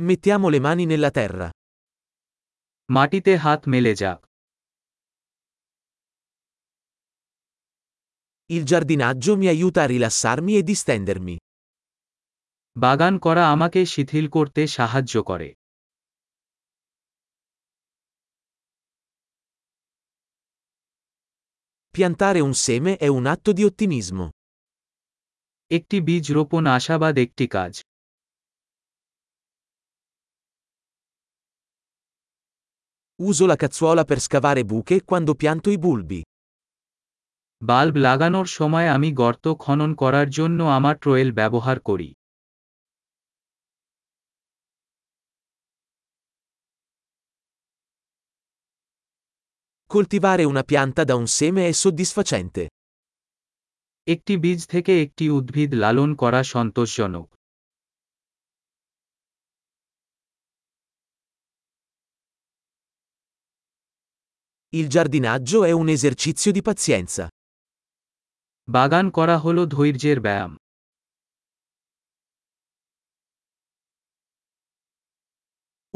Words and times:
Mettiamo 0.00 0.48
le 0.48 0.60
mani 0.60 0.84
nella 0.86 1.10
terra. 1.10 1.48
মাটিতে 2.92 3.32
হাত 3.44 3.60
মেলে 3.72 3.92
যাক 4.00 4.20
Il 8.50 8.62
giardinaggio 8.70 9.32
mi 9.40 9.46
aiuta 9.54 9.80
a 9.82 9.86
rilassarmi 9.86 10.52
e 10.58 10.62
distendermi. 10.70 11.36
বাগান 12.76 13.14
করা 13.24 13.44
আমাকে 13.54 13.80
শিথিল 13.92 14.26
করতে 14.36 14.62
সাহায্য 14.76 15.14
করে 15.28 15.48
Piantare 21.94 22.40
un 22.48 22.54
seme 22.64 22.92
è 23.06 23.08
un 23.18 23.24
atto 23.34 23.50
di 23.58 23.62
ottimismo. 23.68 24.24
একটি 25.70 25.96
বীজ 26.06 26.24
রোপণ 26.36 26.64
আশাবাদ 26.76 27.14
একটি 27.26 27.46
কাজ 27.56 27.72
Uso 33.29 33.45
la 33.45 33.55
cazzuola 33.55 34.03
per 34.09 34.19
scavare 34.19 34.63
buche 34.65 35.03
quando 35.09 35.31
pianto 35.35 35.69
i 35.69 35.77
bulbi. 35.77 36.21
Bulb 37.61 37.95
লাগানোর 38.07 38.47
সময় 38.57 38.87
আমি 38.95 39.09
গর্ত 39.21 39.45
খনন 39.63 39.91
করার 40.01 40.27
জন্য 40.29 40.59
আমার 40.77 40.95
ট্রোয়েল 40.97 41.29
ব্যবহার 41.39 41.77
করি 41.89 42.09
Coltivare 49.93 50.43
una 50.53 50.63
pianta 50.71 51.01
da 51.09 51.15
un 51.21 51.27
seme 51.37 51.61
è 51.67 51.73
soddisfacente. 51.81 52.63
একটি 54.07 54.33
বীজ 54.37 54.59
থেকে 54.73 54.93
একটি 55.03 55.25
উদ্ভিদ 55.29 55.71
লালন 55.73 56.09
করা 56.15 56.41
সন্তোষজনক 56.53 57.27
Il 64.79 64.87
giardinaggio 64.89 65.63
è 65.63 65.71
un 65.71 65.87
esercizio 65.95 66.51
di 66.51 66.61
pazienza. 66.69 67.23
বাগান 68.67 69.05
করা 69.17 69.37
হল 69.43 69.57
ধৈর্যের 69.73 70.19
ব্যায়াম 70.25 70.51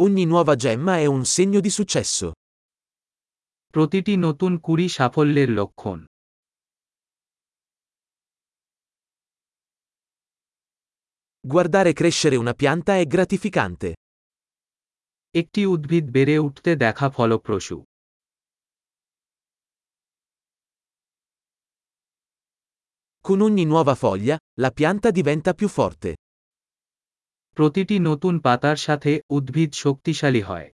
Ogni 0.04 0.26
nuova 0.26 0.56
gemma 0.64 0.94
è 1.06 1.08
un 1.16 1.24
segno 1.36 1.60
di 1.66 1.72
successo. 1.78 2.28
প্রতিটি 3.74 4.14
নতুন 4.26 4.52
কুড়ি 4.66 4.88
সাফল্যের 4.98 5.50
লক্ষণ 5.60 6.00
Guardare 11.54 11.94
crescere 12.00 12.36
una 12.44 12.54
pianta 12.62 12.92
è 13.02 13.06
gratificante. 13.14 13.90
একটি 15.42 15.62
উদ্ভিদ 15.74 16.06
বেড়ে 16.16 16.36
উঠতে 16.48 16.72
দেখা 16.84 17.08
ফলপ্রসূ 17.16 17.78
Con 23.28 23.42
ogni 23.42 23.66
nuova 23.66 23.96
foglia, 23.96 24.38
la 24.60 24.72
pianta 24.72 25.12
diventa 25.12 25.54
più 25.54 25.68
forte. 25.68 26.10
প্রতিটি 27.58 27.96
নতুন 28.10 28.34
পাতার 28.46 28.78
সাথে 28.86 29.12
উদ্ভিদ 29.38 29.72
শক্তিশালী 29.84 30.42
হয় 30.50 30.68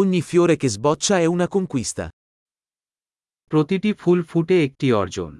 Ogni 0.00 0.20
fiore 0.30 0.54
che 0.60 0.68
sboccia 0.76 1.14
è 1.24 1.26
una 1.34 1.48
conquista. 1.56 2.04
প্রতিটি 3.50 3.90
ফুল 4.00 4.18
ফুটে 4.30 4.56
একটি 4.66 4.88
অর্জন 5.02 5.32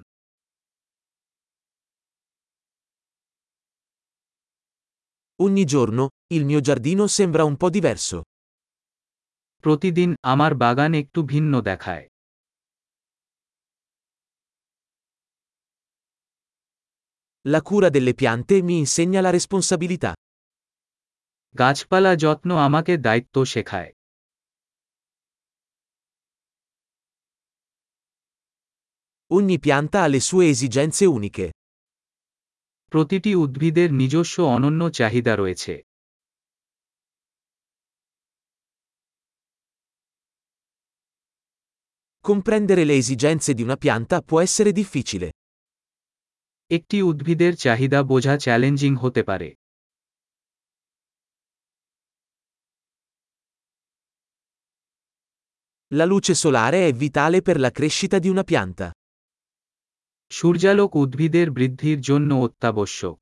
Ogni 5.45 5.65
giorno, 5.73 6.03
il 6.35 6.43
mio 6.49 6.59
giardino 6.67 7.03
sembra 7.07 7.43
un 7.51 7.55
po' 7.61 7.71
diverso. 7.77 8.17
প্রতিদিন 9.68 10.10
আমার 10.22 10.52
বাগান 10.54 10.92
একটু 10.94 11.20
ভিন্ন 11.22 11.52
দেখায় 11.60 12.06
La 17.44 17.60
cura 17.68 17.88
delle 17.96 18.14
piante 18.20 18.54
mi 18.62 18.76
insegna 18.84 19.20
la 19.20 19.30
responsabilità. 19.38 20.10
গাছপালা 21.58 22.12
যত্ন 22.16 22.50
আমাকে 22.66 22.92
দায়িত্ব 22.96 23.36
শেখায় 23.44 23.90
Ogni 29.30 29.56
pianta 29.66 29.98
ha 30.02 30.08
le 30.14 30.20
sue 30.28 30.44
esigenze 30.52 31.04
uniche. 31.16 31.46
প্রতিটি 32.92 33.32
উদ্ভিদের 33.34 33.88
নিজস্ব 33.92 34.36
অনন্য 34.56 34.82
চাহিদা 34.98 35.34
রয়েছে 35.36 35.87
Comprendere 42.29 42.83
le 42.83 42.95
esigenze 42.95 43.53
di 43.53 43.61
una 43.61 43.75
pianta 43.75 44.21
può 44.21 44.39
essere 44.41 44.71
difficile. 44.71 45.27
একটি 46.77 46.97
উদ্ভিদের 47.01 47.53
চাহিদা 47.55 47.99
বোঝা 48.03 48.35
চ্যালেঞ্জিং 48.37 48.93
হতে 49.03 49.21
পারে 49.23 49.49
La 55.91 56.05
luce 56.11 56.33
solare 56.33 56.79
è 56.87 56.91
vitale 56.93 57.41
per 57.41 57.57
la 57.59 57.71
crescita 57.77 58.17
di 58.23 58.29
una 58.29 58.43
pianta. 58.43 58.87
সূর্যালোক 60.31 60.91
উদ্ভিদের 60.95 61.47
বৃদ্ধির 61.51 61.99
জন্য 61.99 62.33
অত্যাবশ্যক 62.33 63.17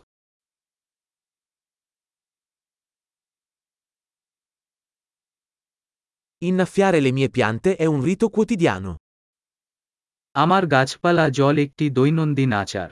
Innaffiare 6.50 7.00
le 7.06 7.12
mie 7.12 7.30
piante 7.30 7.70
è 7.76 7.86
un 7.86 8.00
rito 8.08 8.26
quotidiano. 8.36 8.92
আমার 10.36 10.64
গাছপালা 10.74 11.26
জল 11.38 11.56
একটি 11.66 11.86
দৈনন্দিন 11.98 12.52
আচার 12.64 12.90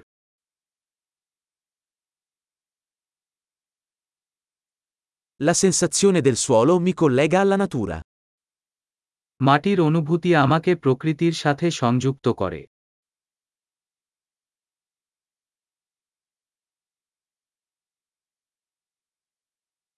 La 5.39 5.55
sensazione 5.65 6.19
del 6.27 6.37
suolo 6.45 6.73
mi 6.85 6.93
collega 7.01 7.39
alla 7.43 7.57
natura. 7.63 7.97
মাটির 9.41 9.79
অনুভূতি 9.89 10.31
আমাকে 10.35 10.71
প্রকৃতির 10.75 11.35
সাথে 11.43 11.67
সংযুক্ত 11.81 12.25
করে 12.41 12.61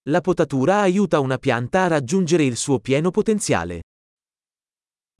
La 0.10 0.22
potatura 0.22 0.82
aiuta 0.82 1.20
una 1.20 1.38
pianta 1.38 1.84
a 1.84 1.88
raggiungere 1.88 2.44
il 2.44 2.56
suo 2.56 2.80
pieno 2.80 3.12
potenziale. 3.12 3.76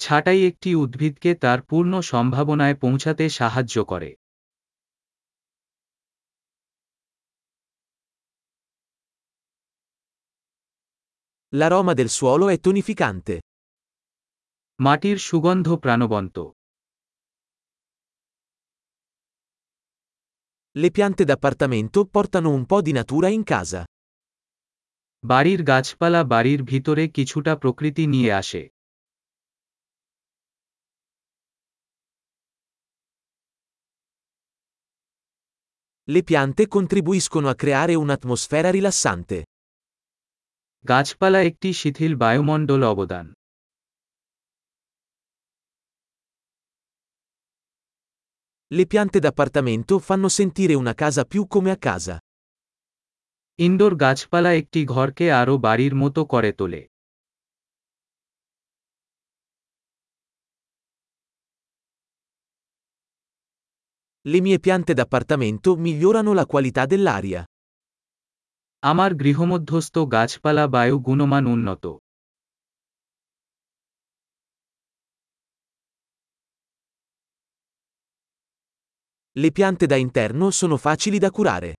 ছাঁটাই 0.04 0.40
একটি 0.50 0.70
উদ্ভিদকে 0.84 1.32
তার 1.36 1.60
পূর্ণ 1.70 1.94
সম্ভাবনায় 2.12 2.76
পৌঁছাতে 2.84 3.26
সাহায্য 3.40 3.76
করে 3.92 4.10
L'aroma 11.60 11.94
del 12.00 12.10
suolo 12.18 12.46
è 12.56 12.58
tonificante. 12.66 13.36
মাটির 14.86 15.18
সুগন্ধ 15.28 15.68
প্রাণবন্ত 15.84 16.38
Le 20.82 20.90
piante 20.98 21.24
d'appartamento 21.30 22.00
portano 22.16 22.50
un 22.58 22.64
po' 22.66 22.82
di 22.82 22.94
natura 23.00 23.28
in 23.38 23.44
casa. 23.54 23.82
বাড়ির 25.26 25.62
গাছপালা 25.64 26.22
বাড়ির 26.24 26.62
ভিতরে 26.64 27.04
কিছুটা 27.18 27.54
প্রকৃতি 27.56 28.04
নিয়ে 28.08 28.32
আসে 28.42 28.64
Le 36.08 36.24
piante 36.24 36.68
contribuiscono 36.68 37.48
a 37.48 37.56
creare 37.56 37.94
un'atmosfera 37.96 38.70
rilassante. 38.78 39.38
গাছপালা 40.86 41.40
একটি 41.50 41.70
শিথিল 41.80 42.14
বায়ুমণ্ডল 42.24 42.82
অবদান 42.92 43.26
Le 48.72 48.86
piante 48.92 49.20
d'appartamento 49.20 49.94
fanno 50.08 50.30
sentire 50.30 50.74
una 50.84 50.94
casa 50.94 51.26
più 51.26 51.42
come 51.54 51.72
a 51.72 51.80
casa. 51.90 52.16
Indoor 53.60 53.94
গাছপালা 54.04 54.52
একটি 54.62 54.80
ঘরকে 54.94 55.26
আরও 55.42 55.56
বাড়ির 55.66 55.94
মতো 56.02 56.22
করে 56.26 56.52
তোলে 56.60 56.82
Le 64.26 64.40
mie 64.40 64.60
piante 64.60 64.94
d'appartamento 64.94 65.70
migliorano 65.76 66.32
la 66.34 66.46
qualità 66.46 66.84
dell'aria. 66.92 67.42
আমার 68.84 69.12
গৃহমধ্যস্থ 69.22 69.96
গাছপালা 70.16 70.66
বায়ু 70.76 70.96
গুণমান 71.08 71.44
উন্নত 71.56 71.84
Le 79.36 79.50
piante 79.58 79.86
da 79.92 79.96
interno 79.96 80.46
sono 80.60 80.78
facili 80.78 81.18
da 81.18 81.30
curare. 81.38 81.72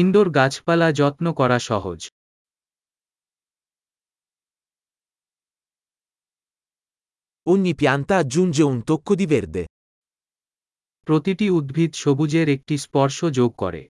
Indoor 0.00 0.28
গাছপালা 0.30 0.88
যত্ন 0.92 1.26
করা 1.32 1.58
সহজ 1.68 2.00
Ogni 7.46 7.74
pianta 7.74 8.14
aggiunge 8.16 8.62
un 8.72 8.78
tocco 8.88 9.12
di 9.20 9.26
verde. 9.32 9.62
প্রতিটি 11.06 11.46
উদ্ভিদ 11.58 11.92
সবুজের 12.02 12.46
একটি 12.48 12.74
স্পর্শ 12.84 13.18
যোগ 13.38 13.50
করে 13.62 13.82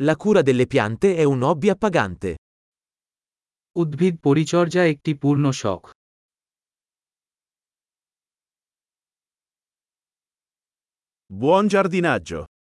La 0.00 0.16
cura 0.22 0.42
delle 0.48 0.66
piante 0.66 1.08
è 1.22 1.24
un 1.34 1.40
hobby 1.46 1.68
appagante. 1.74 2.30
উদ্ভিদ 3.76 4.14
পরিচর্যা 4.22 4.82
একটি 4.84 5.12
পূর্ণ 5.14 5.44
শখ 5.62 5.82
Buon 11.32 11.68
giardinaggio! 11.68 12.49